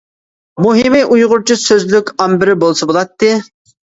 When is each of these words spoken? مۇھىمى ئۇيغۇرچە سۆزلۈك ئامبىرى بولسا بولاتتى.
مۇھىمى 0.65 1.01
ئۇيغۇرچە 1.15 1.57
سۆزلۈك 1.63 2.09
ئامبىرى 2.25 2.57
بولسا 2.65 2.89
بولاتتى. 2.93 3.31